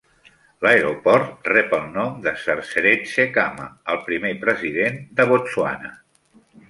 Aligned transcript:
L'aeroport 0.65 1.49
rep 1.51 1.75
el 1.79 1.83
nom 1.97 2.15
de 2.23 2.33
Sir 2.45 2.55
Seretse 2.69 3.27
Khama, 3.37 3.67
el 3.95 4.01
primer 4.09 4.33
president 4.47 4.99
del 5.21 5.31
Botswana. 5.35 5.93